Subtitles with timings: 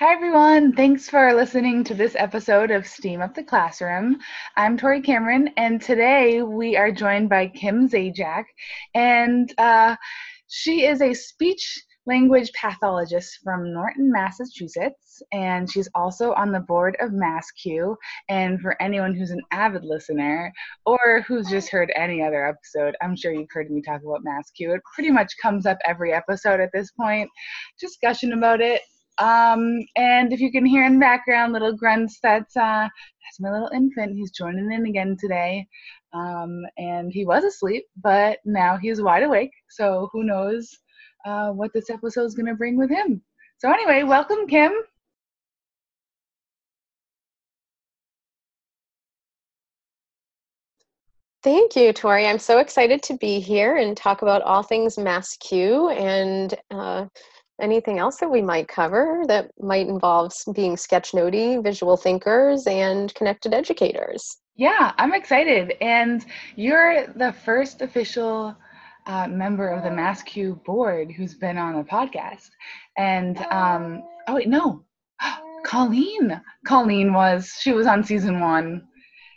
[0.00, 0.72] Hi, everyone.
[0.72, 4.18] Thanks for listening to this episode of Steam Up the Classroom.
[4.56, 8.42] I'm Tori Cameron, and today we are joined by Kim Zajac,
[8.96, 9.94] and uh,
[10.48, 16.96] she is a speech language pathologist from Norton, Massachusetts, and she's also on the board
[16.98, 17.94] of MassCUE.
[18.28, 20.52] And for anyone who's an avid listener
[20.84, 24.74] or who's just heard any other episode, I'm sure you've heard me talk about MassCUE.
[24.74, 27.30] It pretty much comes up every episode at this point,
[27.80, 28.80] just gushing about it.
[29.18, 33.50] Um, and if you can hear in the background little grunts, that's uh, that's my
[33.50, 34.16] little infant.
[34.16, 35.66] He's joining in again today.
[36.12, 39.52] Um, and he was asleep, but now he's wide awake.
[39.68, 40.70] So who knows
[41.26, 43.22] uh, what this episode is going to bring with him.
[43.58, 44.72] So anyway, welcome, Kim.
[51.42, 52.26] Thank you, Tori.
[52.26, 57.06] I'm so excited to be here and talk about all things MassCUE and uh,
[57.60, 63.54] anything else that we might cover that might involve being sketchnotey, visual thinkers, and connected
[63.54, 64.38] educators.
[64.56, 65.74] Yeah, I'm excited.
[65.80, 66.24] And
[66.56, 68.56] you're the first official
[69.06, 72.50] uh, member of the MassCUE board who's been on a podcast.
[72.96, 74.84] And um, oh wait, no,
[75.64, 76.40] Colleen.
[76.66, 78.86] Colleen was she was on season one.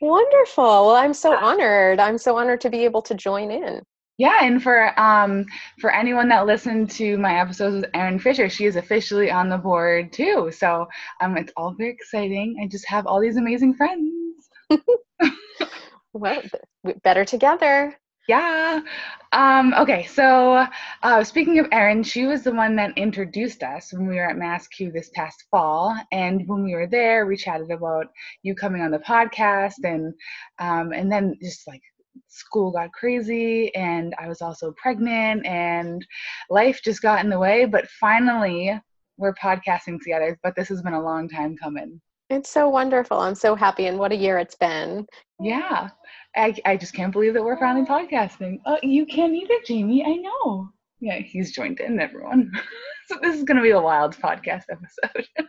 [0.01, 0.63] Wonderful.
[0.63, 1.99] Well, I'm so honored.
[1.99, 3.81] I'm so honored to be able to join in.
[4.17, 5.45] Yeah, and for um
[5.79, 9.57] for anyone that listened to my episodes with Erin Fisher, she is officially on the
[9.57, 10.51] board too.
[10.51, 10.87] So
[11.21, 12.57] um it's all very exciting.
[12.63, 14.49] I just have all these amazing friends.
[16.13, 16.41] well,
[17.03, 17.95] better together.
[18.27, 18.81] Yeah.
[19.31, 20.65] Um, okay, so
[21.01, 24.35] uh, speaking of Erin, she was the one that introduced us when we were at
[24.35, 25.95] MassCUE this past fall.
[26.11, 28.07] And when we were there, we chatted about
[28.43, 30.13] you coming on the podcast and
[30.59, 31.81] um, and then just like
[32.27, 36.05] school got crazy and I was also pregnant and
[36.49, 37.65] life just got in the way.
[37.65, 38.79] But finally,
[39.17, 40.37] we're podcasting together.
[40.43, 42.01] But this has been a long time coming.
[42.29, 43.19] It's so wonderful.
[43.19, 45.07] I'm so happy, and what a year it's been.
[45.39, 45.89] Yeah,
[46.35, 48.57] I, I just can't believe that we're finally podcasting.
[48.65, 50.03] Oh, you can't either, Jamie.
[50.03, 50.69] I know.
[50.99, 52.51] Yeah, he's joined in, everyone.
[53.07, 55.27] so this is going to be a wild podcast episode.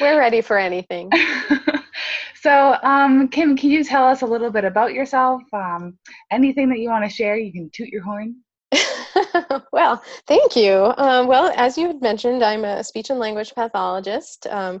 [0.00, 1.10] we're ready for anything.
[2.42, 5.42] So, um, Kim, can you tell us a little bit about yourself?
[5.52, 5.96] Um,
[6.32, 8.34] anything that you want to share, you can toot your horn.
[9.72, 10.92] well, thank you.
[10.96, 14.48] Um, well, as you had mentioned, I'm a speech and language pathologist.
[14.48, 14.80] Um,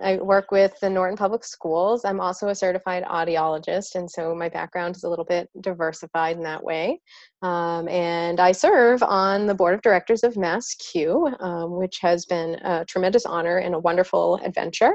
[0.00, 2.04] I work with the Norton Public Schools.
[2.04, 6.44] I'm also a certified audiologist, and so my background is a little bit diversified in
[6.44, 7.00] that way.
[7.42, 12.54] Um, and I serve on the board of directors of MassCUE, um, which has been
[12.62, 14.94] a tremendous honor and a wonderful adventure.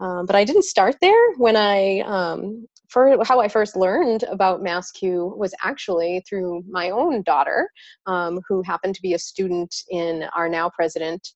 [0.00, 1.32] Um, but I didn't start there.
[1.36, 7.22] When I, um, for how I first learned about MassCUE was actually through my own
[7.22, 7.68] daughter,
[8.06, 11.26] um, who happened to be a student in our now president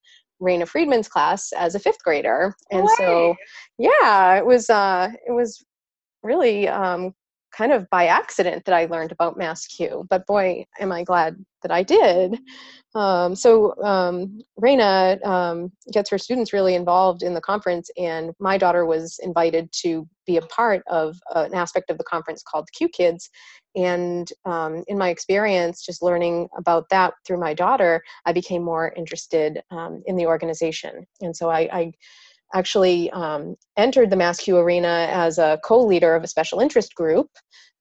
[0.40, 3.34] Raina Friedman's class as a fifth grader, and so
[3.78, 5.64] yeah, it was uh, it was
[6.22, 7.14] really um,
[7.56, 10.06] kind of by accident that I learned about MassCUE.
[10.08, 11.36] But boy, am I glad
[11.66, 12.38] that I did.
[12.94, 18.56] Um, so um, Raina um, gets her students really involved in the conference, and my
[18.56, 22.68] daughter was invited to be a part of uh, an aspect of the conference called
[22.76, 23.28] Q Kids.
[23.74, 28.94] And um, in my experience, just learning about that through my daughter, I became more
[28.96, 31.06] interested um, in the organization.
[31.20, 31.92] And so I, I
[32.54, 37.28] actually um, entered the MassCUE arena as a co-leader of a special interest group,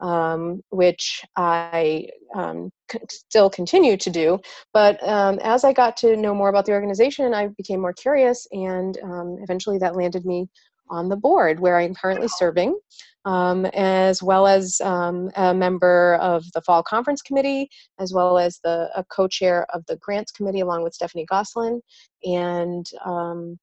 [0.02, 4.40] um, which I um, c- still continue to do.
[4.74, 8.48] But um, as I got to know more about the organization, I became more curious,
[8.52, 10.48] and um, eventually that landed me
[10.90, 12.78] on the board where I'm currently serving.
[13.26, 18.60] Um, as well as um, a member of the Fall Conference Committee, as well as
[18.64, 21.82] the a co-chair of the Grants Committee, along with Stephanie Goslin,
[22.24, 23.58] and um,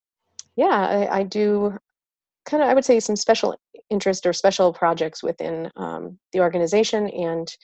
[0.56, 1.76] yeah, I, I do
[2.46, 3.56] kind of, I would say, some special
[3.90, 7.54] interest or special projects within um, the organization and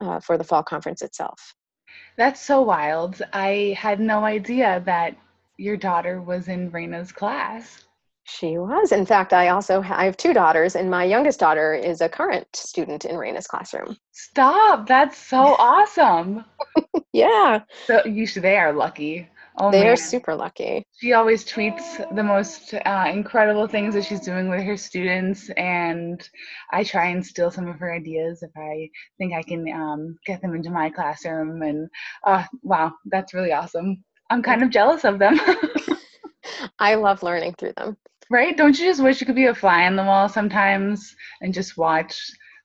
[0.00, 1.54] uh, for the fall conference itself.
[2.16, 3.22] That's so wild.
[3.32, 5.16] I had no idea that
[5.56, 7.84] your daughter was in Raina's class.
[8.24, 8.92] She was.
[8.92, 12.10] In fact, I also ha- I have two daughters, and my youngest daughter is a
[12.10, 13.96] current student in Raina's classroom.
[14.12, 14.86] Stop!
[14.86, 16.44] That's so awesome.
[17.12, 17.60] yeah.
[17.86, 18.42] So you should.
[18.42, 19.28] They are lucky.
[19.60, 19.92] Oh, they man.
[19.92, 20.84] are super lucky.
[21.00, 26.26] She always tweets the most uh, incredible things that she's doing with her students, and
[26.72, 28.88] I try and steal some of her ideas if I
[29.18, 31.62] think I can um, get them into my classroom.
[31.62, 31.88] And
[32.24, 34.04] uh, wow, that's really awesome.
[34.30, 35.40] I'm kind of jealous of them.
[36.78, 37.96] I love learning through them.
[38.30, 38.56] Right?
[38.56, 41.76] Don't you just wish you could be a fly on the wall sometimes and just
[41.76, 42.16] watch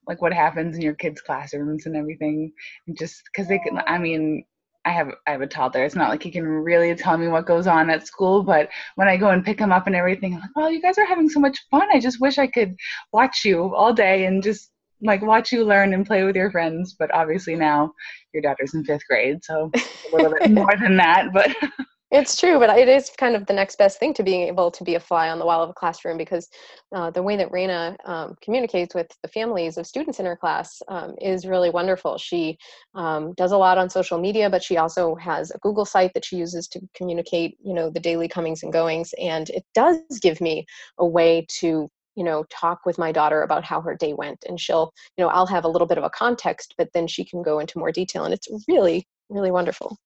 [0.08, 2.52] like what happens in your kids' classrooms and everything,
[2.88, 3.82] and just because they can.
[3.88, 4.44] I mean,
[4.86, 5.84] I have I have a toddler.
[5.84, 9.08] It's not like he can really tell me what goes on at school, but when
[9.08, 11.30] I go and pick him up and everything, I'm like, "Well, you guys are having
[11.30, 11.88] so much fun.
[11.94, 12.76] I just wish I could
[13.14, 14.72] watch you all day and just
[15.02, 17.94] like watch you learn and play with your friends." But obviously now
[18.34, 21.56] your daughter's in 5th grade, so a little bit more than that, but
[22.14, 24.84] It's true, but it is kind of the next best thing to being able to
[24.84, 26.48] be a fly on the wall of a classroom because
[26.96, 30.80] uh, the way that Raina um, communicates with the families of students in her class
[30.90, 32.20] um, is really wonderful.
[32.20, 32.60] She
[32.94, 36.24] um, does a lot on social media, but she also has a Google site that
[36.24, 40.40] she uses to communicate, you know, the daily comings and goings, and it does give
[40.40, 40.68] me
[41.00, 44.60] a way to you know talk with my daughter about how her day went and
[44.60, 47.42] she'll you know i'll have a little bit of a context but then she can
[47.42, 49.98] go into more detail and it's really really wonderful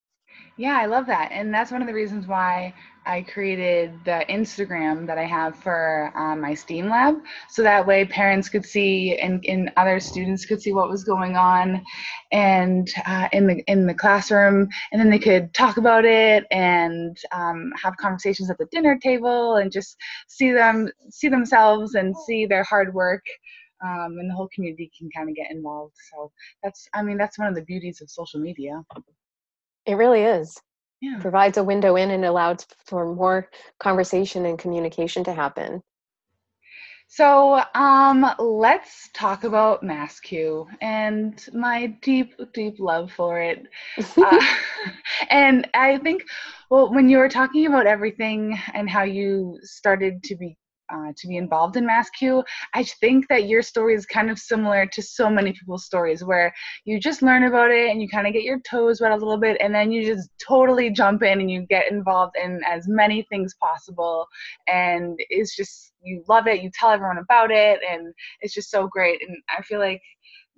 [0.58, 1.32] yeah, I love that.
[1.32, 2.74] And that's one of the reasons why
[3.06, 7.16] I created the Instagram that I have for um, my STEAM lab.
[7.50, 11.38] So that way parents could see and, and other students could see what was going
[11.38, 11.84] on
[12.32, 14.68] and uh, in the in the classroom.
[14.92, 19.56] And then they could talk about it and um, have conversations at the dinner table
[19.56, 19.96] and just
[20.28, 23.24] see them see themselves and see their hard work.
[23.86, 25.94] Um, and the whole community can kind of get involved.
[26.12, 26.32] So
[26.64, 28.82] that's, I mean, that's one of the beauties of social media.
[29.88, 30.62] It really is.
[31.02, 31.20] Yeah.
[31.20, 33.50] Provides a window in and allows for more
[33.80, 35.82] conversation and communication to happen.
[37.08, 43.64] So um, let's talk about MassCUE and my deep, deep love for it.
[44.18, 44.46] uh,
[45.30, 46.24] and I think,
[46.70, 50.58] well, when you were talking about everything and how you started to be
[50.90, 52.44] uh, to be involved in MassCUE,
[52.74, 56.54] I think that your story is kind of similar to so many people's stories where
[56.86, 59.38] you just learn about it and you kind of get your toes wet a little
[59.38, 63.26] bit and then you just totally jump in and you get involved in as many
[63.30, 64.28] things possible.
[64.68, 68.88] And it's just, you love it, you tell everyone about it, and it's just so
[68.88, 69.22] great.
[69.28, 70.02] And I feel like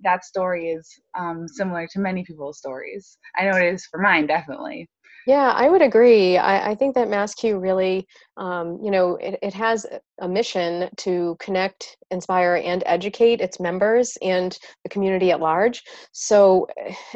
[0.02, 0.88] that story is
[1.18, 3.18] um, similar to many people's stories.
[3.36, 4.88] I know it is for mine, definitely.
[5.30, 6.38] Yeah, I would agree.
[6.38, 9.86] I, I think that MassCUE really, um, you know, it, it has
[10.18, 15.84] a mission to connect, inspire, and educate its members and the community at large.
[16.10, 16.66] So,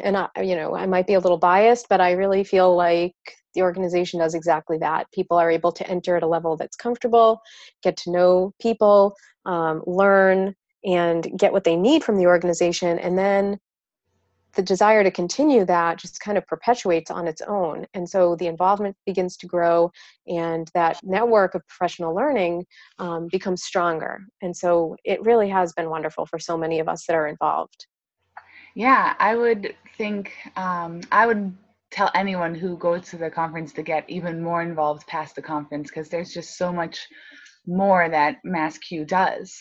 [0.01, 3.15] and I, you know, I might be a little biased, but I really feel like
[3.53, 5.11] the organization does exactly that.
[5.11, 7.41] People are able to enter at a level that's comfortable,
[7.83, 9.13] get to know people,
[9.45, 13.57] um, learn, and get what they need from the organization, and then
[14.55, 17.85] the desire to continue that just kind of perpetuates on its own.
[17.93, 19.91] And so the involvement begins to grow,
[20.27, 22.65] and that network of professional learning
[22.99, 24.25] um, becomes stronger.
[24.41, 27.87] And so it really has been wonderful for so many of us that are involved.
[28.75, 31.55] Yeah, I would think, um, I would
[31.91, 35.89] tell anyone who goes to the conference to get even more involved past the conference
[35.89, 37.07] because there's just so much
[37.67, 39.55] more that MassCUE does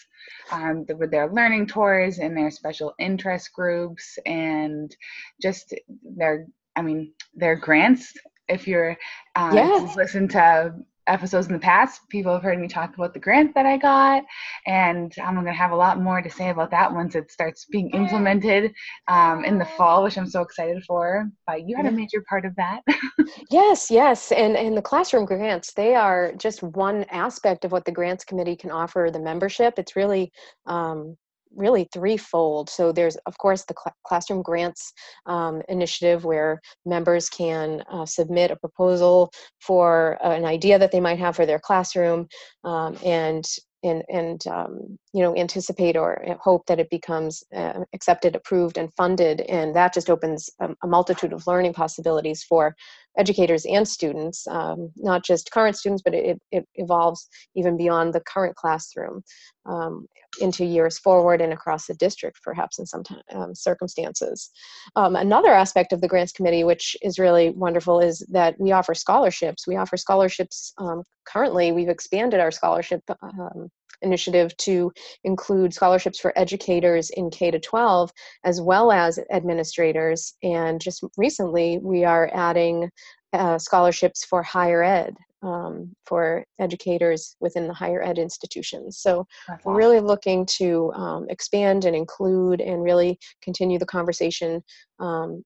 [0.50, 4.94] um, with their learning tours and their special interest groups and
[5.40, 6.46] just their,
[6.76, 8.12] I mean, their grants.
[8.48, 8.96] If you're
[9.36, 9.96] uh, yes.
[9.96, 10.74] listen to
[11.06, 14.24] episodes in the past, people have heard me talk about the grant that I got,
[14.66, 17.66] and I'm going to have a lot more to say about that once it starts
[17.66, 18.72] being implemented
[19.08, 21.28] um, in the fall, which I'm so excited for.
[21.46, 22.80] But you had a major part of that.
[23.50, 27.92] yes, yes, and and the classroom grants they are just one aspect of what the
[27.92, 29.78] grants committee can offer the membership.
[29.78, 30.32] It's really
[30.66, 31.16] um,
[31.56, 32.70] really threefold.
[32.70, 34.92] So there's, of course, the cl- classroom grants
[35.26, 41.18] um, initiative where members can uh, submit a proposal for an idea that they might
[41.18, 42.28] have for their classroom,
[42.64, 43.44] um, and
[43.84, 48.92] and and um, you know anticipate or hope that it becomes uh, accepted, approved, and
[48.94, 52.74] funded, and that just opens a, a multitude of learning possibilities for
[53.18, 58.20] educators and students, um, not just current students, but it, it evolves even beyond the
[58.20, 59.22] current classroom
[59.66, 60.06] um,
[60.40, 63.02] into years forward and across the district, perhaps in some
[63.32, 64.50] um, circumstances.
[64.96, 68.94] Um, another aspect of the grants committee, which is really wonderful, is that we offer
[68.94, 69.66] scholarships.
[69.66, 71.72] We offer scholarships um, currently.
[71.72, 73.70] We've expanded our scholarship um,
[74.04, 74.92] initiative to
[75.24, 78.12] include scholarships for educators in K to 12
[78.44, 80.34] as well as administrators.
[80.42, 82.90] And just recently, we are adding
[83.32, 88.98] uh, scholarships for higher ed um, for educators within the higher ed institutions.
[88.98, 89.78] So That's we're awesome.
[89.78, 94.62] really looking to um, expand and include and really continue the conversation.
[94.98, 95.44] Um,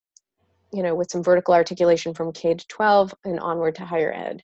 [0.71, 4.43] you know, with some vertical articulation from K to 12 and onward to higher ed.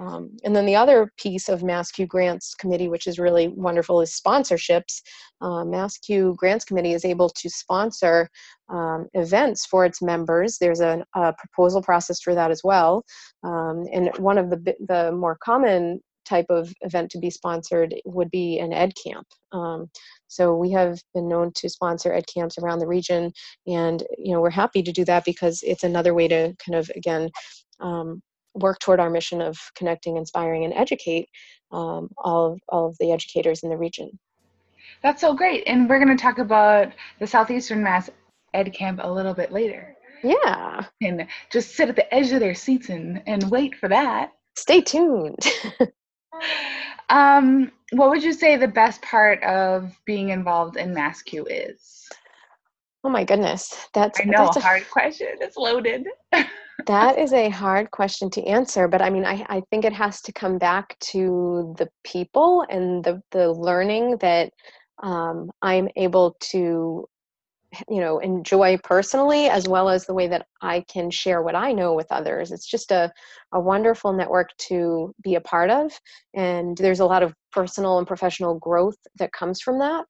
[0.00, 4.18] Um, and then the other piece of MassCUE Grants Committee, which is really wonderful, is
[4.18, 5.02] sponsorships.
[5.42, 8.28] Uh, MassCUE Grants Committee is able to sponsor
[8.70, 10.56] um, events for its members.
[10.58, 13.04] There's a, a, proposal process for that as well.
[13.44, 18.30] Um, and one of the, the more common type of event to be sponsored would
[18.30, 19.26] be an ed camp.
[19.52, 19.90] Um,
[20.28, 23.32] so we have been known to sponsor ed camps around the region,
[23.66, 26.90] and you know we're happy to do that because it's another way to kind of
[26.94, 27.30] again
[27.80, 28.22] um,
[28.54, 31.28] work toward our mission of connecting, inspiring, and educate
[31.72, 34.10] um, all of all of the educators in the region.
[35.02, 38.10] That's so great, and we're going to talk about the Southeastern Mass
[38.54, 39.96] Ed Camp a little bit later.
[40.22, 40.84] Yeah.
[41.02, 44.32] And just sit at the edge of their seats and, and wait for that.
[44.56, 45.38] Stay tuned.
[47.08, 52.08] um, what would you say the best part of being involved in MassCUE is?
[53.02, 55.28] Oh my goodness, that's I know that's a hard question.
[55.40, 56.06] It's loaded.
[56.86, 60.20] that is a hard question to answer, but I mean, I, I think it has
[60.22, 64.52] to come back to the people and the the learning that
[65.02, 67.06] um, I'm able to
[67.88, 71.72] you know enjoy personally as well as the way that i can share what i
[71.72, 72.50] know with others.
[72.50, 73.12] It's just a,
[73.52, 75.92] a wonderful network to be a part of
[76.34, 80.04] and there's a lot of personal and professional growth that comes from that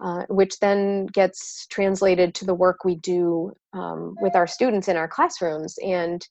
[0.00, 4.96] uh, which then gets translated to the work we do um, with our students in
[4.96, 6.26] our classrooms and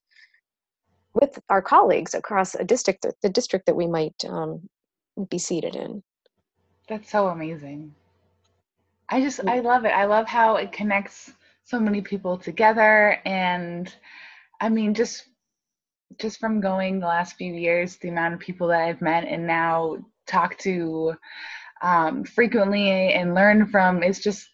[1.13, 4.61] with our colleagues across a district the district that we might um,
[5.29, 6.01] be seated in.
[6.87, 7.93] That's so amazing.
[9.09, 9.89] I just I love it.
[9.91, 11.31] I love how it connects
[11.63, 13.93] so many people together and
[14.61, 15.27] I mean just
[16.19, 19.45] just from going the last few years, the amount of people that I've met and
[19.45, 21.13] now talk to
[21.81, 24.47] um, frequently and learn from is just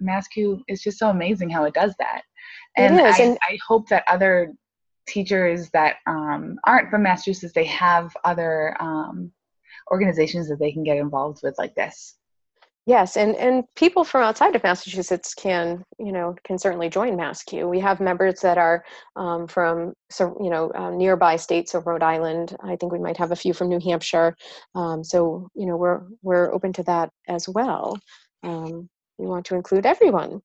[0.00, 2.22] MassCUE is just so amazing how it does that.
[2.76, 4.52] And, I, and I hope that other
[5.08, 9.32] teachers that um, aren't from Massachusetts, they have other um,
[9.90, 12.17] organizations that they can get involved with like this.
[12.88, 17.68] Yes, and, and people from outside of Massachusetts can, you know, can certainly join MassCUE.
[17.68, 18.82] We have members that are
[19.14, 22.56] um, from, so, you know, uh, nearby states of Rhode Island.
[22.64, 24.34] I think we might have a few from New Hampshire.
[24.74, 27.98] Um, so, you know, we're we're open to that as well.
[28.42, 30.40] Um, we want to include everyone.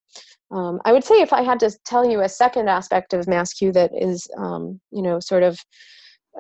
[0.52, 3.72] Um, I would say if I had to tell you a second aspect of MassCUE
[3.72, 5.58] that is, um, you know, sort of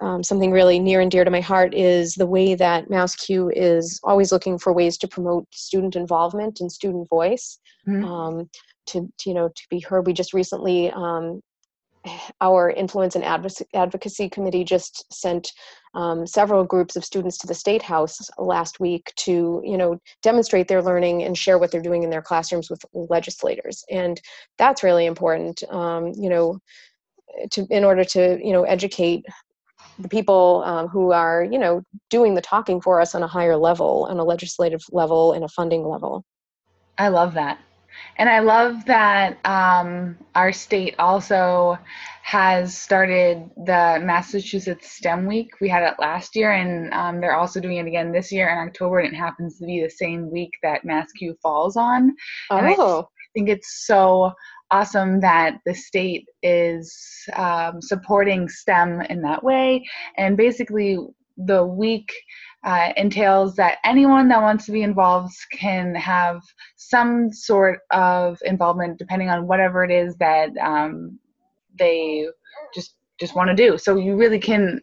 [0.01, 3.99] um, something really near and dear to my heart is the way that MassCUE is
[4.03, 7.59] always looking for ways to promote student involvement and student voice.
[7.87, 8.05] Mm-hmm.
[8.05, 8.49] Um,
[8.87, 10.05] to, to, you know to be heard.
[10.05, 11.41] We just recently um,
[12.41, 13.23] our influence and
[13.73, 15.51] advocacy committee just sent
[15.95, 20.67] um, several groups of students to the state house last week to you know demonstrate
[20.67, 24.21] their learning and share what they're doing in their classrooms with legislators and
[24.57, 26.59] that's really important um, you know
[27.51, 29.25] to in order to you know educate
[29.99, 33.57] the people um, who are you know doing the talking for us on a higher
[33.57, 36.23] level on a legislative level and a funding level.
[36.97, 37.59] I love that.
[38.17, 41.77] And i love that um, our state also
[42.23, 45.51] has started the massachusetts stem week.
[45.61, 48.57] We had it last year and um, they're also doing it again this year in
[48.57, 52.15] october and it happens to be the same week that MassCUE falls on.
[52.49, 53.07] Oh.
[53.35, 54.31] I think it's so
[54.71, 56.95] awesome that the state is
[57.33, 59.85] um, supporting STEM in that way.
[60.17, 60.97] And basically,
[61.37, 62.11] the week
[62.63, 66.41] uh, entails that anyone that wants to be involved can have
[66.75, 71.19] some sort of involvement, depending on whatever it is that um,
[71.77, 72.27] they
[72.73, 73.77] just just want to do.
[73.77, 74.79] So you really can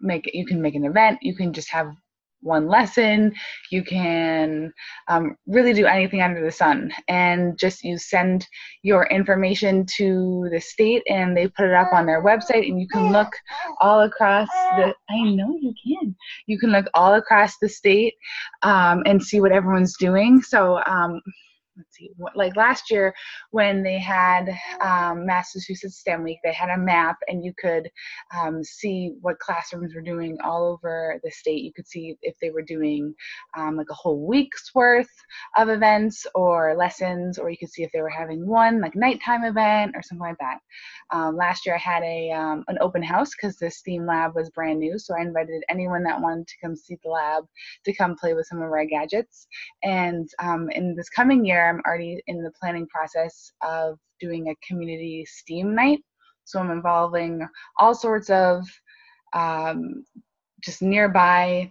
[0.00, 1.18] make you can make an event.
[1.22, 1.94] You can just have
[2.42, 3.32] one lesson.
[3.70, 4.72] You can
[5.08, 6.92] um, really do anything under the sun.
[7.08, 8.46] And just you send
[8.82, 12.88] your information to the state and they put it up on their website and you
[12.88, 13.32] can look
[13.80, 16.16] all across the, I know you can.
[16.46, 18.14] You can look all across the state
[18.62, 20.42] um, and see what everyone's doing.
[20.42, 21.20] So um,
[21.80, 23.14] let's see, like last year
[23.50, 27.90] when they had um, Massachusetts STEM Week, they had a map and you could
[28.36, 31.62] um, see what classrooms were doing all over the state.
[31.62, 33.14] You could see if they were doing
[33.56, 35.08] um, like a whole week's worth
[35.56, 39.44] of events or lessons, or you could see if they were having one like nighttime
[39.44, 40.58] event or something like that.
[41.10, 44.50] Um, last year I had a um, an open house because the STEAM lab was
[44.50, 47.44] brand new, so I invited anyone that wanted to come see the lab
[47.84, 49.46] to come play with some of our gadgets.
[49.82, 54.66] And um, in this coming year, I'm already in the planning process of doing a
[54.66, 56.00] community STEAM night.
[56.44, 57.46] So I'm involving
[57.78, 58.64] all sorts of
[59.32, 60.04] um,
[60.62, 61.70] just nearby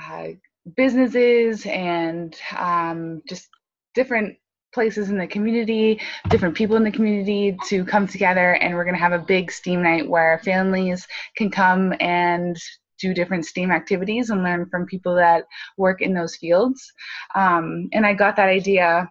[0.00, 0.28] uh,
[0.76, 3.48] businesses and um, just
[3.94, 4.36] different
[4.72, 8.94] places in the community, different people in the community to come together, and we're going
[8.94, 12.56] to have a big STEAM night where families can come and
[13.00, 15.44] do different STEAM activities and learn from people that
[15.76, 16.92] work in those fields.
[17.34, 19.10] Um, and I got that idea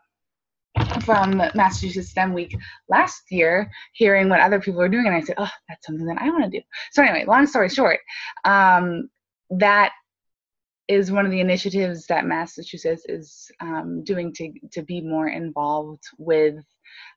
[1.04, 2.56] from Massachusetts STEM Week
[2.88, 6.22] last year, hearing what other people were doing, and I said, "Oh, that's something that
[6.22, 8.00] I want to do." So anyway, long story short,
[8.46, 9.10] um,
[9.52, 9.92] that
[10.88, 16.04] is one of the initiatives that Massachusetts is um, doing to to be more involved
[16.18, 16.56] with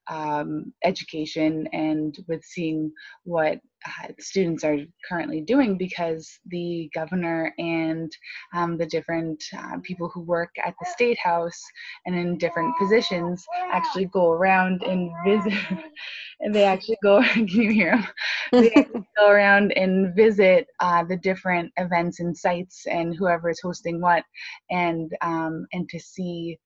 [0.09, 2.93] um, education and with seeing
[3.25, 8.13] what uh, students are currently doing because the governor and
[8.55, 11.61] um, the different uh, people who work at the state house
[12.07, 15.53] and in different positions actually go around and visit
[16.41, 18.07] and they actually go can you hear them
[18.63, 18.87] they
[19.17, 24.25] go around and visit uh, the different events and sites and whoever is hosting what
[24.71, 26.59] and um, and to see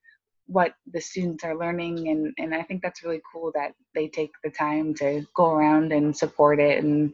[0.47, 4.31] what the students are learning and, and i think that's really cool that they take
[4.45, 7.13] the time to go around and support it and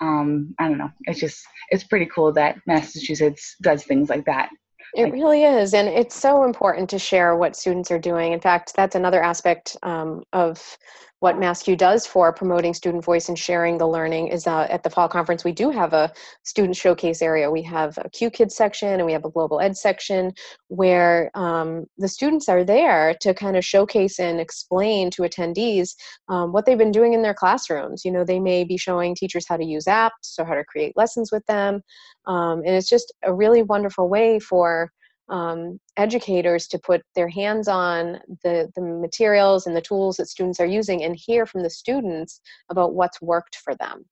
[0.00, 4.50] um, i don't know it's just it's pretty cool that massachusetts does things like that.
[4.96, 8.32] It really is and it's so important to share what students are doing.
[8.32, 10.78] In fact that's another aspect um, of
[11.24, 14.90] what MassCUE does for promoting student voice and sharing the learning is uh, at the
[14.90, 16.12] fall conference, we do have a
[16.42, 17.50] student showcase area.
[17.50, 20.34] We have a Q Kids section and we have a global ed section
[20.68, 25.94] where um, the students are there to kind of showcase and explain to attendees
[26.28, 28.04] um, what they've been doing in their classrooms.
[28.04, 30.94] You know, they may be showing teachers how to use apps or how to create
[30.94, 31.80] lessons with them.
[32.26, 34.92] Um, and it's just a really wonderful way for
[35.28, 40.60] um, educators to put their hands on the, the materials and the tools that students
[40.60, 42.40] are using and hear from the students
[42.70, 44.04] about what's worked for them.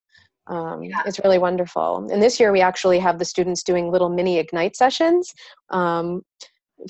[0.49, 1.03] Um, yeah.
[1.07, 2.09] It's really wonderful.
[2.11, 5.33] And this year we actually have the students doing little mini Ignite sessions
[5.71, 6.23] um,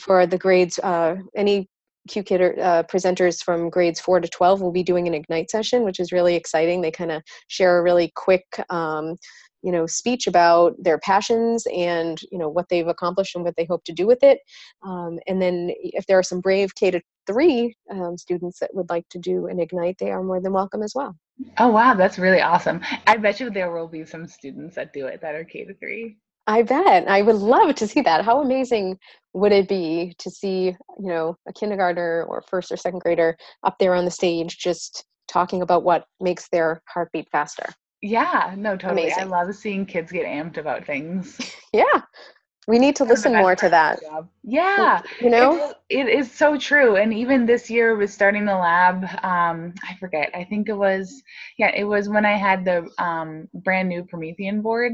[0.00, 1.68] for the grades, uh, any
[2.08, 6.00] QKid uh, presenters from grades 4 to 12 will be doing an Ignite session, which
[6.00, 6.80] is really exciting.
[6.80, 9.16] They kind of share a really quick um,
[9.62, 13.64] you know speech about their passions and you know what they've accomplished and what they
[13.64, 14.40] hope to do with it
[14.83, 18.90] um, and then if there are some brave k to three um, students that would
[18.90, 21.14] like to do an ignite they are more than welcome as well
[21.59, 25.07] oh wow that's really awesome i bet you there will be some students that do
[25.07, 26.16] it that are k to three
[26.47, 27.07] I bet.
[27.09, 28.25] I would love to see that.
[28.25, 28.99] How amazing
[29.33, 30.64] would it be to see,
[30.99, 35.04] you know, a kindergartner or first or second grader up there on the stage just
[35.28, 37.66] talking about what makes their heartbeat faster?
[38.02, 39.04] Yeah, no, totally.
[39.04, 39.23] Amazing.
[39.23, 41.38] I love seeing kids get amped about things.
[41.73, 42.02] Yeah.
[42.68, 44.00] We need to listen more to that.
[44.02, 44.28] Job.
[44.44, 45.02] Yeah.
[45.21, 45.75] You know?
[45.88, 46.97] It, it is so true.
[46.97, 51.22] And even this year with starting the lab, um, I forget, I think it was,
[51.59, 54.92] yeah, it was when I had the um, brand new Promethean board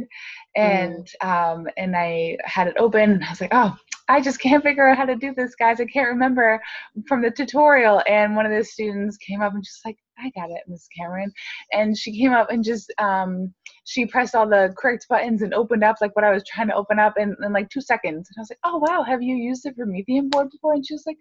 [0.56, 1.28] and, mm.
[1.28, 3.76] um, and I had it open and I was like, oh,
[4.08, 5.80] I just can't figure out how to do this, guys.
[5.80, 6.60] I can't remember
[7.06, 8.02] from the tutorial.
[8.08, 11.32] And one of the students came up and just like, I got it, Miss Cameron.
[11.72, 13.52] And she came up and just um,
[13.84, 16.74] she pressed all the correct buttons and opened up like what I was trying to
[16.74, 18.28] open up in, in like two seconds.
[18.28, 20.74] And I was like, oh wow, have you used the Promethean board before?
[20.74, 21.18] And she was like,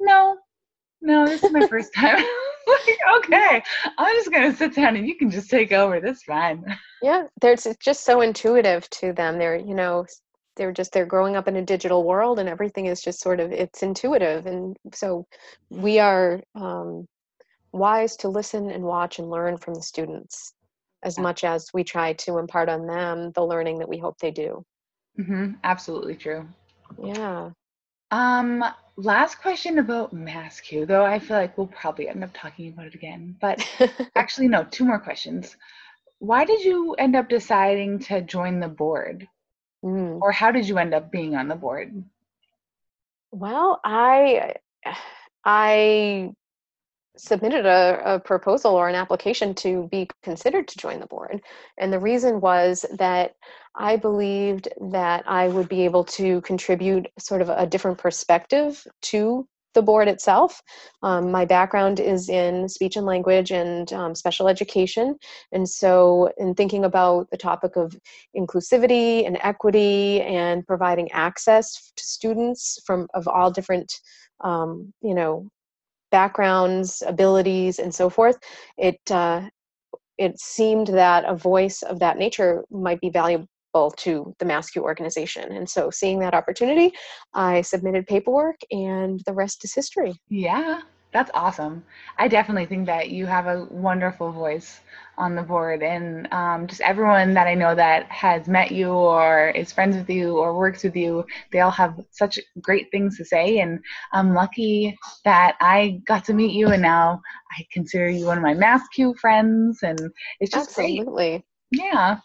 [0.00, 0.36] no,
[1.00, 2.16] no, this is my first time.
[2.66, 3.62] like, okay,
[3.98, 6.00] I'm just gonna sit down and you can just take over.
[6.00, 6.64] That's fine.
[7.00, 9.38] Yeah, there's it's just so intuitive to them.
[9.38, 10.04] They're you know
[10.58, 13.52] they're just they're growing up in a digital world and everything is just sort of
[13.52, 15.24] it's intuitive and so
[15.70, 17.06] we are um,
[17.72, 20.54] wise to listen and watch and learn from the students
[21.02, 24.30] as much as we try to impart on them the learning that we hope they
[24.30, 24.64] do.
[25.18, 25.52] Mm-hmm.
[25.64, 26.46] Absolutely true.
[27.02, 27.50] Yeah.
[28.10, 28.64] Um,
[28.96, 32.94] last question about MassCUE, though I feel like we'll probably end up talking about it
[32.94, 33.36] again.
[33.40, 33.66] But
[34.16, 35.56] actually, no, two more questions.
[36.18, 39.28] Why did you end up deciding to join the board?
[39.84, 40.18] Mm.
[40.20, 42.02] Or how did you end up being on the board?
[43.30, 44.54] Well, I
[45.44, 46.32] I
[47.18, 51.42] submitted a, a, proposal or an application to be considered to join the board.
[51.78, 53.34] And the reason was that
[53.74, 59.46] I believed that I would be able to contribute sort of a different perspective to
[59.74, 60.62] the board itself.
[61.02, 65.16] Um, my background is in speech and language and um, special education.
[65.52, 67.96] And so, in thinking about the topic of
[68.36, 74.00] inclusivity and equity and providing access to students from of all different
[74.40, 75.48] um, you know
[76.10, 78.38] backgrounds, abilities, and so forth,
[78.76, 79.42] it uh,
[80.18, 83.46] it seemed that a voice of that nature might be valuable
[83.96, 85.52] to the MassCUE organization.
[85.52, 86.92] And so, seeing that opportunity,
[87.34, 90.14] I submitted paperwork, and the rest is history.
[90.28, 90.80] Yeah,
[91.12, 91.84] that's awesome.
[92.18, 94.80] I definitely think that you have a wonderful voice
[95.16, 99.50] on the board, and um, just everyone that I know that has met you or
[99.50, 103.24] is friends with you or works with you, they all have such great things to
[103.24, 103.58] say.
[103.58, 103.80] And
[104.12, 107.20] I'm lucky that I got to meet you, and now
[107.52, 109.98] I consider you one of my MassCUE friends, and
[110.40, 111.30] it's just absolutely.
[111.30, 111.44] Great.
[111.70, 112.18] Yeah.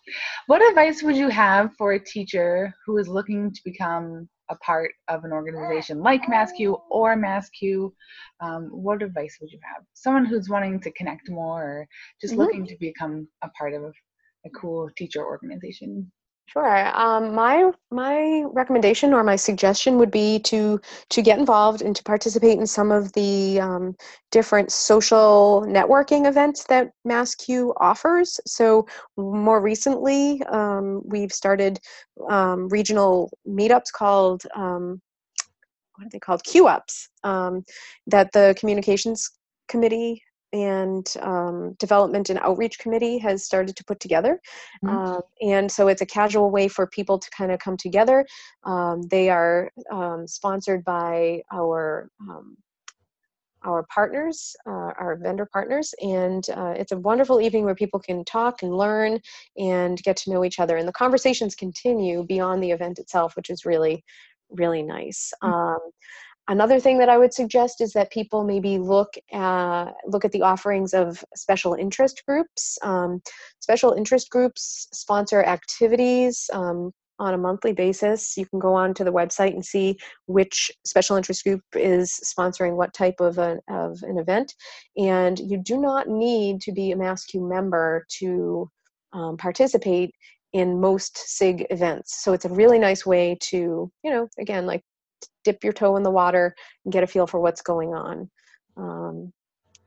[0.48, 4.92] What advice would you have for a teacher who is looking to become a part
[5.08, 7.92] of an organization like MassCUE or MassCUE,
[8.39, 9.84] um, what advice would you have?
[9.94, 11.88] Someone who's wanting to connect more or
[12.22, 12.42] just mm-hmm.
[12.42, 13.84] looking to become a part of
[14.46, 16.12] a cool teacher organization.
[16.46, 16.96] Sure.
[16.96, 20.80] Um, my my recommendation or my suggestion would be to
[21.10, 23.96] to get involved and to participate in some of the um,
[24.30, 28.40] different social networking events that MassCUE offers.
[28.46, 28.86] So
[29.18, 31.80] more recently, um, we've started
[32.30, 35.02] um, regional meetups called um,
[35.96, 36.44] what are they called?
[36.44, 37.64] Q ups um,
[38.08, 39.32] that the communications
[39.68, 40.22] committee
[40.54, 44.39] and um, development and outreach committee has started to put together
[44.86, 44.96] mm-hmm.
[44.96, 48.26] um, and so it's a casual way for people to kind of come together
[48.63, 52.56] um, they are um, sponsored by our um,
[53.66, 58.24] our partners uh, our vendor partners and uh, it's a wonderful evening where people can
[58.26, 59.20] talk and learn
[59.58, 63.50] and get to know each other and the conversations continue beyond the event itself which
[63.50, 64.04] is really
[64.52, 65.89] really nice mm-hmm.
[66.50, 70.42] Another thing that I would suggest is that people maybe look at, look at the
[70.42, 72.78] offerings of special interest groups.
[72.82, 73.22] Um,
[73.60, 78.36] special interest groups sponsor activities um, on a monthly basis.
[78.36, 82.76] You can go on to the website and see which special interest group is sponsoring
[82.76, 84.54] what type of an, of an event.
[84.98, 88.70] And you do not need to be a MassCUE member to
[89.14, 90.14] um, participate
[90.52, 92.22] in most SIG events.
[92.24, 94.84] So it's a really nice way to, you know, again, like
[95.44, 96.56] dip your toe in the water
[96.86, 98.30] and get a feel for what's going on.
[98.78, 99.34] Um,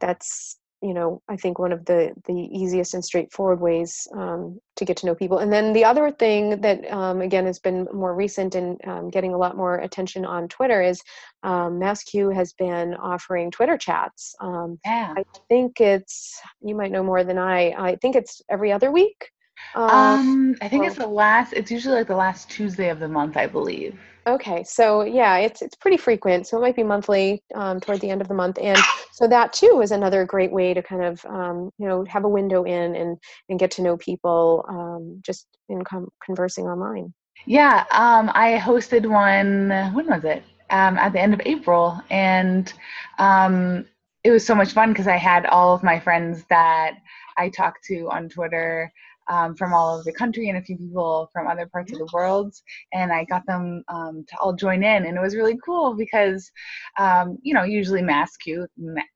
[0.00, 4.84] that's you know i think one of the the easiest and straightforward ways um, to
[4.84, 8.14] get to know people and then the other thing that um, again has been more
[8.14, 11.00] recent and um, getting a lot more attention on twitter is
[11.42, 15.14] um, MassCUE has been offering twitter chats um, yeah.
[15.16, 19.30] i think it's you might know more than i i think it's every other week
[19.74, 21.52] um, I think it's the last.
[21.52, 23.98] It's usually like the last Tuesday of the month, I believe.
[24.26, 26.46] Okay, so yeah, it's it's pretty frequent.
[26.46, 28.78] So it might be monthly um, toward the end of the month, and
[29.12, 32.28] so that too is another great way to kind of um, you know have a
[32.28, 37.14] window in and and get to know people um, just in com- conversing online.
[37.44, 39.68] Yeah, um, I hosted one.
[39.94, 40.42] When was it?
[40.70, 42.72] Um, at the end of April, and
[43.18, 43.86] um,
[44.24, 46.96] it was so much fun because I had all of my friends that
[47.36, 48.92] I talked to on Twitter
[49.28, 52.08] um, from all over the country and a few people from other parts of the
[52.12, 52.54] world.
[52.92, 55.06] And I got them um, to all join in.
[55.06, 56.50] And it was really cool because,
[56.98, 58.66] um, you know, usually MassCUE,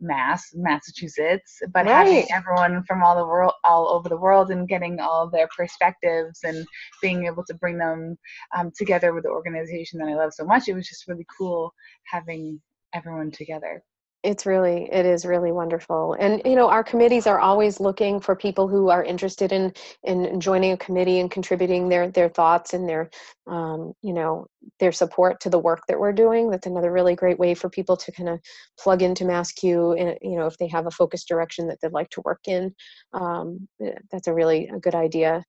[0.01, 2.07] Mass, Massachusetts, but right.
[2.07, 6.41] having everyone from all the world, all over the world and getting all their perspectives
[6.45, 6.67] and
[7.03, 8.17] being able to bring them
[8.57, 11.73] um, together with the organization that I love so much, it was just really cool
[12.05, 12.61] having
[12.93, 13.83] everyone together
[14.23, 16.15] it's really it is really wonderful.
[16.19, 19.73] And you know our committees are always looking for people who are interested in
[20.05, 23.11] in joining a committee and contributing their their thoughts and their
[23.47, 24.47] um, you know
[24.79, 26.51] their support to the work that we're doing.
[26.51, 28.41] That's another really great way for people to kind of
[28.79, 32.11] plug into MassCUE and you know if they have a focused direction that they'd like
[32.11, 32.75] to work in
[33.13, 35.45] um, eh, that's a really a good idea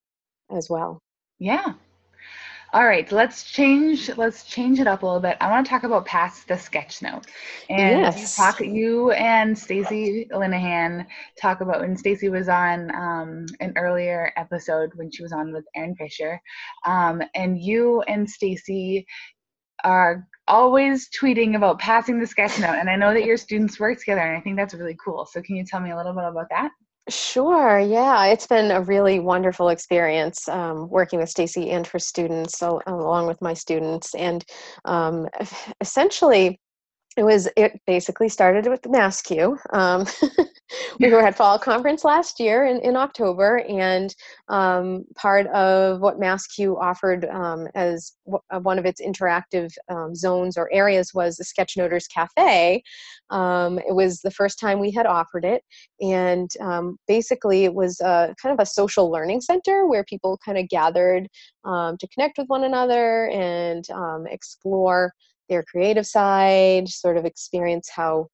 [0.50, 1.02] as well.
[1.40, 1.74] Yeah
[2.74, 4.10] all right, let's change.
[4.16, 5.36] Let's change it up a little bit.
[5.42, 7.26] I want to talk about past the sketch note,
[7.70, 8.22] and yes.
[8.22, 8.62] you talk.
[8.62, 11.06] You and Stacy Linehan
[11.40, 15.66] talk about when Stacy was on um, an earlier episode when she was on with
[15.76, 16.40] Erin Fisher,
[16.86, 19.06] um, and you and Stacy
[19.84, 22.76] are always tweeting about passing the sketch note.
[22.76, 25.28] And I know that your students work together, and I think that's really cool.
[25.30, 26.72] So, can you tell me a little bit about that?
[27.10, 27.80] Sure.
[27.80, 32.80] Yeah, it's been a really wonderful experience um, working with Stacy and her students, so,
[32.86, 34.46] along with my students, and
[34.86, 35.28] um,
[35.82, 36.60] essentially,
[37.18, 39.58] it was it basically started with the MassCUE.
[39.74, 40.06] Um,
[41.00, 44.16] we were at fall conference last year in, in October, and
[44.48, 50.16] um, part of what MassCUE offered um, as w- uh, one of its interactive um,
[50.16, 52.82] zones or areas was the Sketchnoters Cafe.
[53.30, 55.64] Um, it was the first time we had offered it,
[56.00, 60.58] and um, basically it was a, kind of a social learning center where people kind
[60.58, 61.28] of gathered
[61.66, 63.86] to connect with one another and
[64.30, 65.12] explore
[65.52, 68.28] their creative side, sort of experience how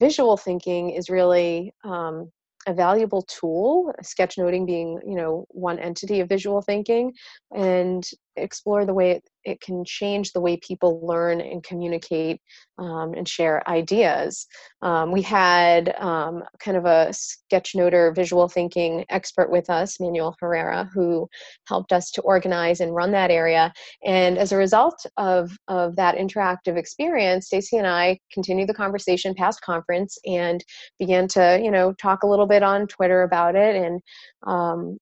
[0.00, 2.32] visual thinking is really um,
[2.66, 7.12] a valuable tool sketchnoting being you know one entity of visual thinking.
[7.54, 8.02] And
[8.36, 12.40] explore the way it, it can change the way people learn and communicate
[12.78, 14.46] um, and share ideas.
[14.82, 20.88] Um, we had um, kind of a sketchnoter visual thinking expert with us, Manuel Herrera,
[20.94, 21.28] who
[21.66, 23.72] helped us to organize and run that area.
[24.04, 29.34] And as a result of, of that interactive experience, Stacy and I continued the conversation
[29.34, 30.64] past conference and
[30.98, 34.00] began to, you know, talk a little bit on Twitter about it and
[34.46, 34.98] um,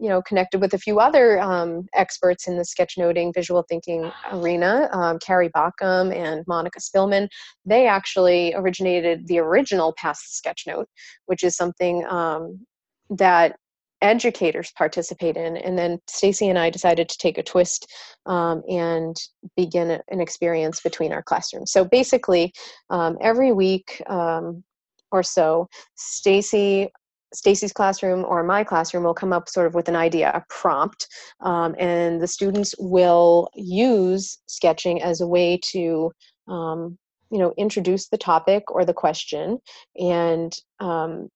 [0.00, 4.88] you know connected with a few other um, experts in the sketchnoting visual thinking arena
[4.92, 7.28] um, carrie baughcum and monica spillman
[7.64, 10.86] they actually originated the original pass the sketchnote
[11.26, 12.64] which is something um,
[13.10, 13.56] that
[14.02, 15.56] educators participate in.
[15.56, 17.86] And then Stacy and I decided to take a twist
[18.26, 19.16] um, and
[19.56, 21.72] begin an experience between our classrooms.
[21.72, 22.52] So basically,
[22.88, 24.64] um, every week um,
[25.12, 26.88] or so, Stacy
[27.32, 31.06] Stacy's classroom or my classroom will come up sort of with an idea, a prompt,
[31.40, 36.10] um, and the students will use sketching as a way to,
[36.48, 36.98] um,
[37.30, 39.58] you know, introduce the topic or the question,
[39.96, 41.28] and um,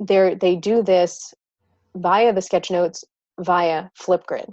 [0.00, 1.32] they they do this
[1.96, 3.04] via the sketch notes
[3.40, 4.50] via Flipgrid.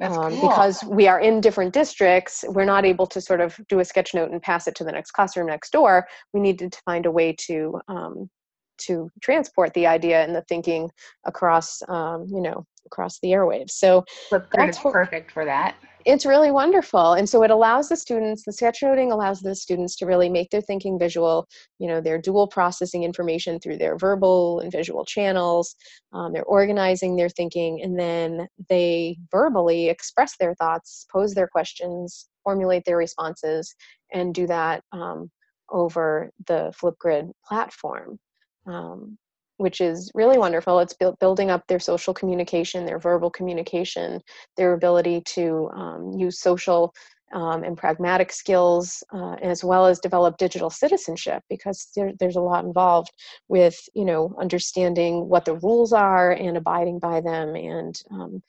[0.00, 0.48] Um, cool.
[0.48, 4.14] Because we are in different districts, we're not able to sort of do a sketch
[4.14, 6.06] note and pass it to the next classroom next door.
[6.32, 8.30] We needed to find a way to um,
[8.78, 10.90] to transport the idea and the thinking
[11.24, 13.72] across um, you know across the airwaves.
[13.72, 15.76] So Flipgrid that's perfect for that.
[16.04, 17.12] It's really wonderful.
[17.12, 20.62] And so it allows the students the sketchnoting allows the students to really make their
[20.62, 21.46] thinking visual
[21.78, 25.74] you know they're dual processing information through their verbal and visual channels
[26.12, 32.28] um, they're organizing their thinking and then they verbally express their thoughts pose their questions
[32.44, 33.74] formulate their responses
[34.12, 35.30] and do that um,
[35.70, 38.18] over the flipgrid platform
[38.66, 39.18] um,
[39.58, 40.78] which is really wonderful.
[40.78, 44.20] It's build, building up their social communication, their verbal communication,
[44.56, 46.94] their ability to um, use social
[47.32, 52.40] um, and pragmatic skills, uh, as well as develop digital citizenship, because there, there's a
[52.40, 53.10] lot involved
[53.48, 58.42] with you know understanding what the rules are and abiding by them, and um,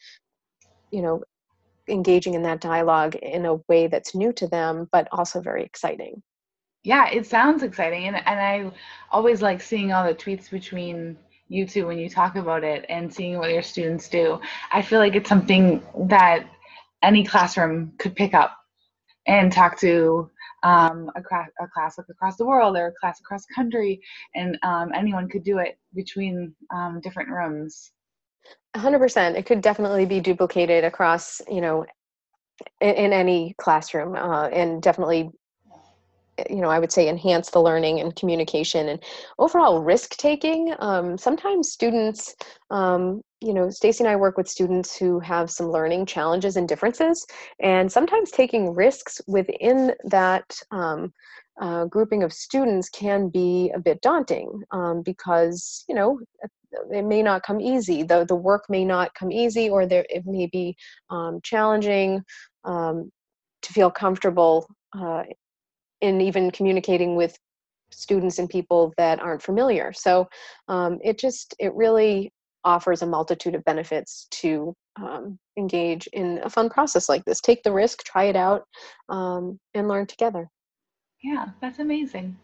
[0.91, 1.23] you know
[1.89, 6.21] engaging in that dialogue in a way that's new to them, but also very exciting
[6.83, 8.71] yeah, it sounds exciting, and and I
[9.11, 11.17] always like seeing all the tweets between
[11.49, 14.39] you two when you talk about it and seeing what your students do.
[14.71, 16.45] I feel like it's something that
[17.03, 18.55] any classroom could pick up
[19.27, 20.29] and talk to
[20.63, 24.01] um, a, class, a class across the world or a class across the country,
[24.35, 27.91] and um, anyone could do it between um, different rooms.
[28.75, 29.35] 100%.
[29.35, 31.85] It could definitely be duplicated across, you know,
[32.81, 35.31] in, in any classroom, uh, and definitely
[36.49, 39.03] you know i would say enhance the learning and communication and
[39.37, 42.35] overall risk taking um, sometimes students
[42.71, 46.67] um, you know stacy and i work with students who have some learning challenges and
[46.67, 47.25] differences
[47.59, 51.13] and sometimes taking risks within that um,
[51.61, 56.19] uh, grouping of students can be a bit daunting um, because you know
[56.91, 60.25] it may not come easy the, the work may not come easy or there it
[60.25, 60.75] may be
[61.09, 62.23] um, challenging
[62.65, 63.11] um,
[63.61, 65.23] to feel comfortable uh,
[66.01, 67.37] in even communicating with
[67.91, 69.91] students and people that aren't familiar.
[69.93, 70.27] So
[70.67, 72.31] um, it just it really
[72.63, 77.41] offers a multitude of benefits to um, engage in a fun process like this.
[77.41, 78.63] Take the risk try it out
[79.07, 80.47] um, and learn together.
[81.23, 82.37] Yeah that's amazing.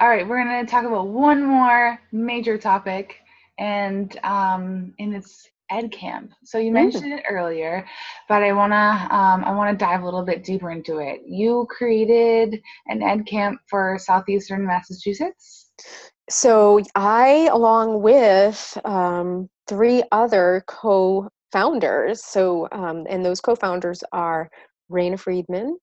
[0.00, 3.16] All right we're going to talk about one more major topic
[3.58, 6.32] and um, and it's ed camp.
[6.44, 7.18] So you mentioned mm.
[7.18, 7.86] it earlier
[8.28, 11.22] but i want to um, i want to dive a little bit deeper into it.
[11.26, 15.70] You created an ed camp for southeastern massachusetts?
[16.30, 24.50] So i along with um, three other co-founders so um, and those co-founders are
[24.90, 25.78] raina friedman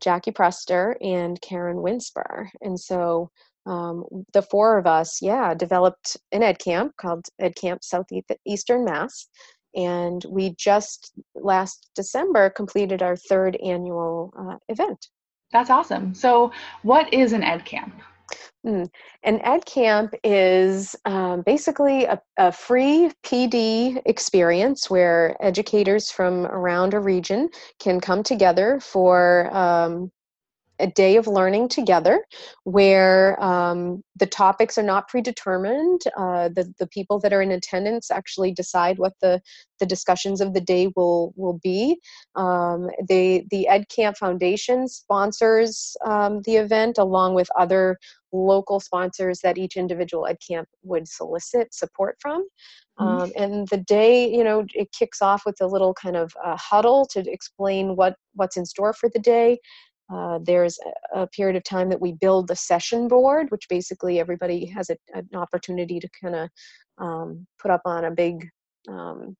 [0.00, 2.50] jackie prester and karen winsper.
[2.62, 3.30] And so
[3.66, 9.28] um, the four of us, yeah, developed an ed camp called Ed Camp Southeastern Mass.
[9.74, 15.06] And we just last December completed our third annual uh, event.
[15.52, 16.14] That's awesome.
[16.14, 17.94] So, what is an ed camp?
[18.66, 18.88] Mm.
[19.22, 26.92] An ed camp is um, basically a, a, free PD experience where educators from around
[26.92, 30.12] a region can come together for um,
[30.80, 32.24] a day of learning together
[32.64, 36.00] where um, the topics are not predetermined.
[36.16, 39.40] Uh, the, the people that are in attendance actually decide what the,
[39.78, 42.00] the discussions of the day will, will be.
[42.34, 47.98] Um, they, the EdCamp Foundation sponsors um, the event along with other
[48.32, 52.46] local sponsors that each individual EdCamp would solicit support from.
[52.98, 53.22] Mm-hmm.
[53.22, 56.56] Um, and the day, you know, it kicks off with a little kind of uh,
[56.56, 59.58] huddle to explain what what's in store for the day.
[60.12, 60.78] Uh, there's
[61.14, 64.90] a, a, period of time that we build the session board, which basically everybody has
[64.90, 66.48] a, an opportunity to kind of
[66.98, 68.48] um, put up on a big
[68.88, 69.36] um,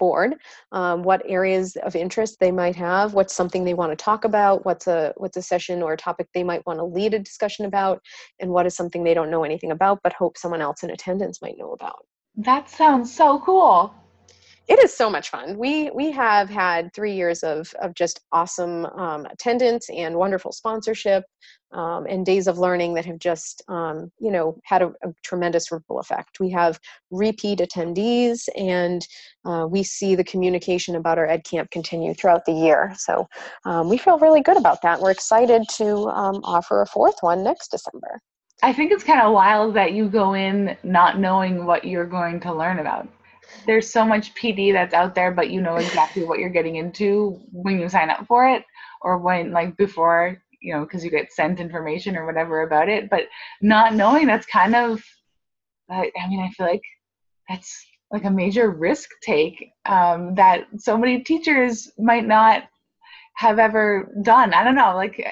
[0.00, 0.34] board
[0.72, 4.64] um, what areas of interest they might have what's something they want to talk about
[4.64, 7.66] what's a what's a session or a topic they might want to lead a discussion
[7.66, 8.00] about
[8.40, 11.40] and what is something they don't know anything about but hope someone else in attendance
[11.42, 12.06] might know about.
[12.34, 13.94] That sounds so cool
[14.70, 15.58] it is so much fun.
[15.58, 21.24] We we have had three years of of just awesome um, attendance and wonderful sponsorship
[21.72, 25.72] um, and days of learning that have just um, you know had a, a, tremendous
[25.72, 26.38] ripple effect.
[26.38, 26.78] We have
[27.10, 29.04] repeat attendees, and
[29.44, 32.92] uh, we see the communication about our Ed Camp continue throughout the year.
[32.96, 33.26] So
[33.64, 35.00] um, we feel really good about that.
[35.00, 38.20] We're excited to um, offer a fourth one next December.
[38.62, 42.38] I think it's kind of wild that you go in not knowing what you're going
[42.40, 43.08] to learn about
[43.66, 47.40] there's so much PD that's out there, but you know exactly what you're getting into
[47.52, 48.64] when you sign up for it
[49.02, 53.10] or when like before, you know, because you get sent information or whatever about it.
[53.10, 53.24] But
[53.60, 55.02] not knowing that's kind of,
[55.88, 56.82] I, I mean, I feel like
[57.48, 62.64] that's like a major risk take um, that so many teachers might not
[63.34, 64.52] have ever done.
[64.52, 65.24] I don't know, like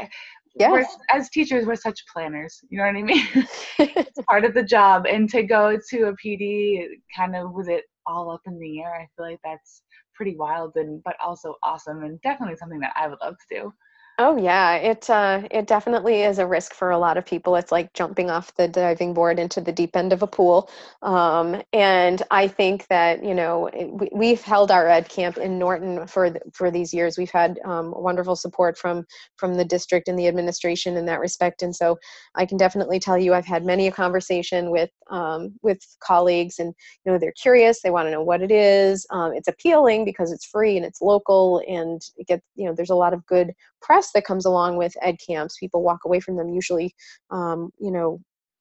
[0.59, 0.97] yes.
[1.13, 2.61] as teachers, we're such planners.
[2.71, 3.27] You know what I mean?
[3.79, 5.07] it's part of the job.
[5.07, 8.95] And to go to a PD kind of with it all up in the air.
[8.95, 9.83] I feel like that's
[10.15, 13.75] pretty wild and but also awesome and definitely something that I would love to do.
[14.21, 17.55] Oh yeah, it uh, it definitely is a risk for a lot of people.
[17.55, 20.69] It's like jumping off the diving board into the deep end of a pool.
[21.03, 26.05] Um, and I think that you know we, we've held our ed camp in Norton
[26.09, 27.17] for for these years.
[27.17, 29.05] We've had um, wonderful support from
[29.37, 31.63] from the district and the administration in that respect.
[31.63, 31.97] And so
[32.35, 36.75] I can definitely tell you, I've had many a conversation with um, with colleagues, and
[37.05, 37.83] you know they're curious.
[37.83, 39.07] They want to know what it is.
[39.11, 42.91] Um, it's appealing because it's free and it's local, and it gets you know there's
[42.91, 45.57] a lot of good press that comes along with ed camps.
[45.59, 46.95] People walk away from them usually
[47.31, 48.21] um, you know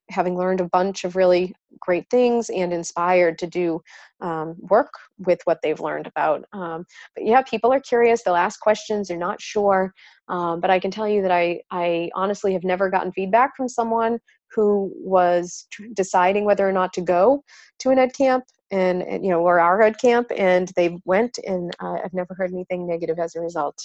[0.09, 3.81] having learned a bunch of really great things and inspired to do
[4.21, 8.59] um, work with what they've learned about um, but yeah people are curious they'll ask
[8.61, 9.93] questions they're not sure
[10.29, 13.67] um, but i can tell you that I, I honestly have never gotten feedback from
[13.67, 14.19] someone
[14.55, 17.43] who was deciding whether or not to go
[17.79, 21.37] to an ed camp and, and, you know or our ed camp and they went
[21.45, 23.77] and uh, i've never heard anything negative as a result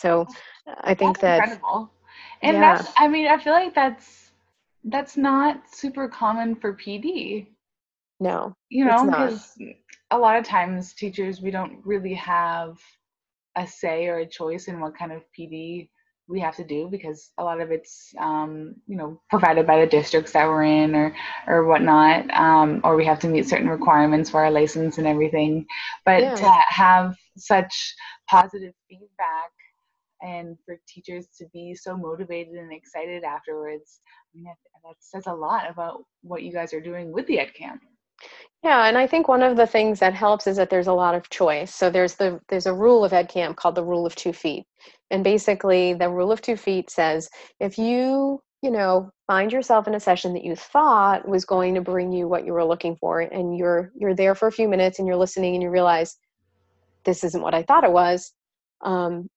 [0.00, 0.26] so
[0.82, 1.90] I think that's that incredible.
[2.42, 2.76] And yeah.
[2.76, 4.30] that's I mean, I feel like that's
[4.84, 7.48] that's not super common for PD.
[8.18, 8.54] No.
[8.70, 9.56] You know, because
[10.10, 12.78] a lot of times teachers we don't really have
[13.56, 15.88] a say or a choice in what kind of PD
[16.28, 19.86] we have to do because a lot of it's um, you know provided by the
[19.86, 21.14] districts that we're in or
[21.48, 25.66] or whatnot um, or we have to meet certain requirements for our license and everything
[26.06, 26.34] but yeah.
[26.36, 27.94] to have such
[28.28, 29.50] positive feedback
[30.22, 34.00] and for teachers to be so motivated and excited afterwards.
[34.06, 37.38] I mean that, that says a lot about what you guys are doing with the
[37.38, 37.80] ed camp.
[38.62, 41.14] Yeah and i think one of the things that helps is that there's a lot
[41.14, 41.74] of choice.
[41.74, 44.64] So there's the there's a rule of ed camp called the rule of two feet.
[45.10, 47.28] And basically the rule of two feet says
[47.58, 51.80] if you you know find yourself in a session that you thought was going to
[51.80, 54.98] bring you what you were looking for and you're you're there for a few minutes
[54.98, 56.16] and you're listening and you realize
[57.04, 58.32] this isn't what i thought it was
[58.82, 59.28] um,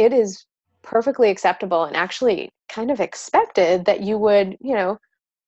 [0.00, 0.46] it is
[0.82, 4.96] perfectly acceptable and actually kind of expected that you would, you know,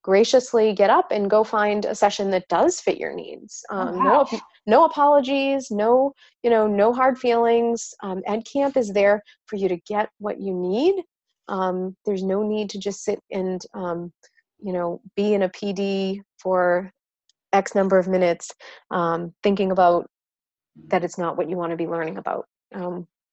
[0.03, 3.65] graciously get up and go find a session that does fit your needs.
[3.71, 4.27] Oh, um, wow.
[4.31, 6.13] No, no apologies, no,
[6.43, 7.95] you know, no hard feelings.
[8.03, 11.03] Um, Ed Camp is there for you to get what you need.
[11.49, 14.13] Um, there's no need to just sit and, um,
[14.59, 16.93] you know, be in a PD for
[17.55, 18.51] X number of minutes,
[18.91, 20.11] um, thinking about
[20.89, 22.47] that it's not what you want to be learning about.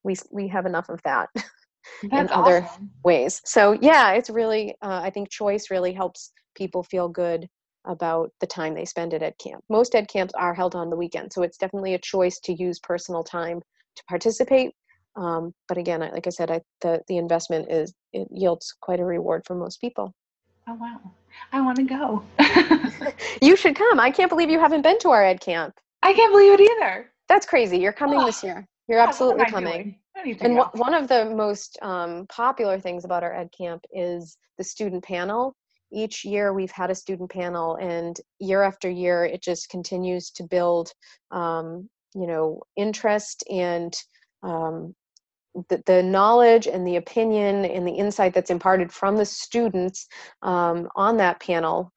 [0.03, 1.29] We we have enough of that
[2.03, 2.91] in other awesome.
[3.03, 3.41] ways.
[3.45, 7.47] So yeah, it's really uh, I think choice really helps people feel good
[7.85, 9.63] about the time they spend at ed camp.
[9.69, 12.79] Most ed camps are held on the weekend, so it's definitely a choice to use
[12.79, 13.61] personal time
[13.95, 14.71] to participate.
[15.15, 19.05] Um, but again, like I said, I, the the investment is it yields quite a
[19.05, 20.13] reward for most people.
[20.67, 20.99] Oh wow,
[21.51, 22.23] I want to go.
[23.41, 23.99] you should come.
[23.99, 25.73] I can't believe you haven't been to our ed camp.
[26.03, 27.11] I can't believe it either.
[27.27, 27.77] That's crazy.
[27.77, 28.25] You're coming oh.
[28.25, 28.67] this year.
[28.89, 29.99] You're absolutely coming.
[30.41, 35.03] And one of the most um, popular things about our Ed Camp is the student
[35.03, 35.55] panel.
[35.93, 40.43] Each year we've had a student panel, and year after year it just continues to
[40.43, 40.91] build,
[41.31, 43.95] um, you know, interest and
[44.43, 44.95] um,
[45.69, 50.07] the, the knowledge and the opinion and the insight that's imparted from the students
[50.41, 51.91] um, on that panel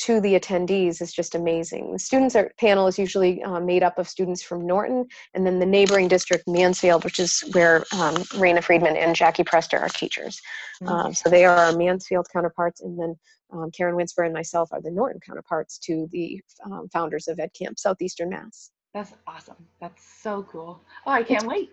[0.00, 1.92] to the attendees is just amazing.
[1.92, 5.58] The students are, panel is usually uh, made up of students from Norton and then
[5.58, 10.40] the neighboring district, Mansfield, which is where um, Raina Friedman and Jackie Prester are teachers.
[10.82, 10.88] Mm-hmm.
[10.88, 13.14] Um, so they are our Mansfield counterparts, and then
[13.52, 17.78] um, Karen Winsper and myself are the Norton counterparts to the um, founders of EdCamp
[17.78, 18.70] Southeastern Mass.
[18.94, 19.56] That's awesome.
[19.80, 20.82] That's so cool.
[21.06, 21.70] Oh, I can't wait.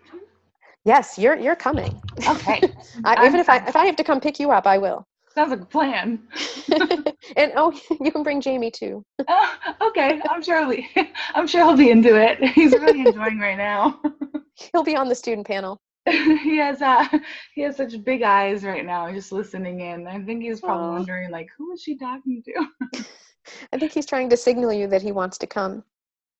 [0.84, 2.00] Yes, you're you're coming.
[2.28, 2.60] Okay.
[3.04, 5.06] I, even if I if I have to come pick you up, I will.
[5.34, 6.20] Sounds like a plan.
[7.36, 9.04] and oh, you can bring Jamie too.
[9.28, 9.54] Oh,
[9.88, 11.12] okay, I'm sure he'll be.
[11.34, 12.42] I'm sure he'll be into it.
[12.50, 14.00] He's really enjoying right now.
[14.72, 15.78] He'll be on the student panel.
[16.06, 17.06] he has uh
[17.54, 20.06] he has such big eyes right now, just listening in.
[20.06, 23.04] I think he's probably wondering like, who is she talking to?
[23.72, 25.84] I think he's trying to signal you that he wants to come.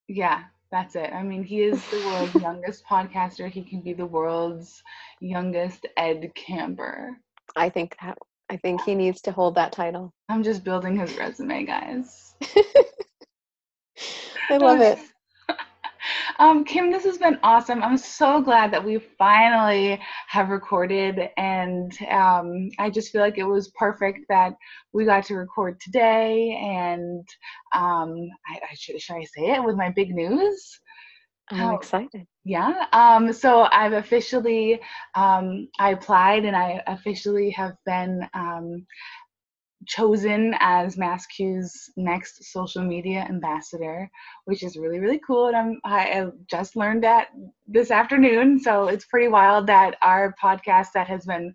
[0.09, 1.13] Yeah, that's it.
[1.13, 3.51] I mean, he is the world's youngest podcaster.
[3.51, 4.83] He can be the world's
[5.21, 7.17] youngest Ed Camper.
[7.57, 8.19] I think that
[8.51, 10.13] I think he needs to hold that title.
[10.29, 12.35] I'm just building his resume, guys.
[14.51, 14.99] I love it.
[16.39, 17.83] Um, Kim, this has been awesome.
[17.83, 23.45] I'm so glad that we finally have recorded, and um, I just feel like it
[23.45, 24.55] was perfect that
[24.93, 26.57] we got to record today.
[26.63, 27.27] And
[27.75, 30.81] um, I, I should, should I say it with my big news?
[31.51, 31.75] I'm Oh.
[31.75, 32.27] excited.
[32.45, 32.87] Yeah.
[32.93, 34.81] Um, so I've officially
[35.15, 38.87] um, I applied and I officially have been um,
[39.87, 44.11] chosen as MassCUE's next social media ambassador,
[44.45, 45.47] which is really really cool.
[45.49, 47.29] And I'm I I just learned that
[47.67, 51.55] this afternoon, so it's pretty wild that our podcast that has been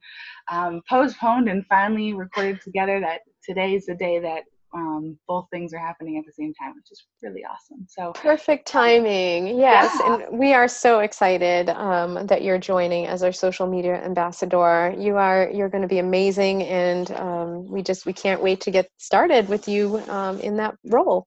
[0.51, 2.99] um, postponed and finally recorded together.
[2.99, 6.73] That today is the day that um, both things are happening at the same time,
[6.75, 7.85] which is really awesome.
[7.87, 9.47] So Perfect timing.
[9.59, 10.15] Yes, Yeah.
[10.15, 14.93] and we are so excited um, that you're joining as our social media ambassador.
[14.97, 18.71] You are you're going to be amazing, and um, we just we can't wait to
[18.71, 21.25] get started with you um, in that role.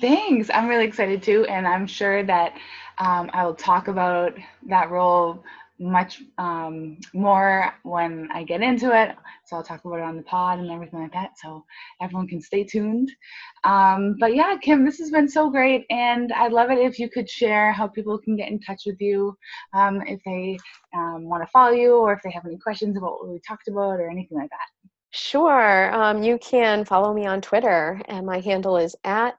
[0.00, 0.50] Thanks.
[0.52, 2.54] I'm really excited too, and I'm sure that
[2.98, 4.34] um, I will talk about
[4.68, 5.42] that role
[5.78, 9.14] much um, more when I get into it.
[9.44, 11.38] So I'll talk about it on the pod and everything like that.
[11.38, 11.64] So
[12.00, 13.12] everyone can stay tuned.
[13.64, 17.10] Um, but yeah, Kim, this has been so great, and I'd love it if you
[17.10, 19.36] could share how people can get in touch with you
[19.74, 20.58] um, if they
[20.96, 23.68] um, want to follow you or if they have any questions about what we talked
[23.68, 24.88] about or anything like that.
[25.10, 25.94] Sure.
[25.94, 29.36] Um, you can follow me on Twitter, and my handle is at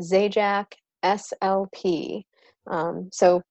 [0.00, 0.66] Zajac
[1.04, 2.24] SLP.
[2.68, 3.42] Um, so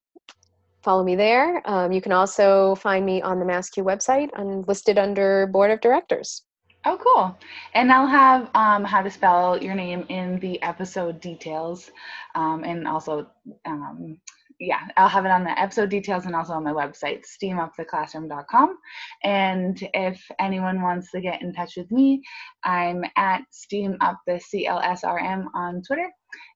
[0.85, 1.61] follow me there.
[1.65, 4.29] Um, you can also find me on the MassCUE website.
[4.35, 6.43] I'm listed under Board of Directors.
[6.85, 7.35] Oh, cool.
[7.73, 11.89] And I'll have um, how to spell your name in the episode details.
[12.35, 13.25] Um, and also,
[13.65, 14.19] um,
[14.59, 18.77] yeah, I'll have it on the episode details and also on my website, steamuptheclassroom.com.
[19.23, 22.21] And if anyone wants to get in touch with me,
[22.63, 26.09] I'm at steamuptheclsrm on Twitter.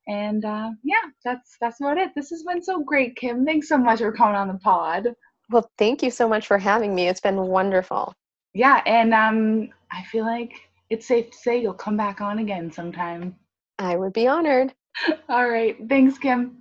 [0.08, 2.12] And uh, yeah, that's that's about it.
[2.16, 3.46] This has been so great, Kim.
[3.46, 5.14] Thanks so much for coming on the pod.
[5.50, 7.08] Well, thank you so much for having me.
[7.08, 8.14] It's been wonderful.
[8.54, 10.54] Yeah, and um, I feel like
[10.90, 13.36] it's safe to say you'll come back on again sometime.
[13.78, 14.74] I would be honored.
[15.30, 15.78] All right.
[15.88, 16.59] Thanks, Kim.